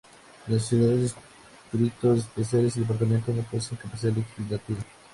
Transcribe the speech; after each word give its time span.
Las 0.47 0.63
ciudades, 0.63 1.13
distritos 1.71 2.21
especiales 2.21 2.75
y 2.75 2.79
departamentos 2.79 3.35
no 3.35 3.43
poseen 3.43 3.77
capacidad 3.79 4.13
legislativa. 4.13 4.79